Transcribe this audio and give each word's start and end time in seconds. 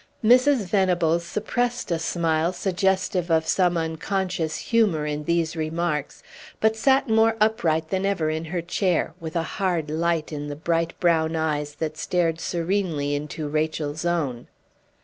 Mrs. 0.23 0.65
Venables 0.67 1.23
suppressed 1.23 1.91
a 1.91 1.99
smile 1.99 2.53
suggestive 2.53 3.29
of 3.29 3.45
some 3.45 3.77
unconscious 3.77 4.57
humor 4.57 5.05
in 5.05 5.25
these 5.25 5.55
remarks, 5.55 6.23
but 6.59 6.75
sat 6.75 7.07
more 7.07 7.35
upright 7.39 7.89
than 7.89 8.03
ever 8.03 8.27
in 8.31 8.45
her 8.45 8.63
chair, 8.63 9.13
with 9.19 9.35
a 9.35 9.43
hard 9.61 9.91
light 9.91 10.33
in 10.33 10.47
the 10.47 10.55
bright 10.55 10.99
brown 10.99 11.35
eyes 11.35 11.75
that 11.75 11.97
stared 11.99 12.39
serenely 12.39 13.13
into 13.13 13.47
Rachel's 13.47 14.03
own. 14.03 14.47